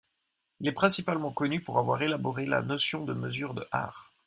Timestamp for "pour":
1.61-1.77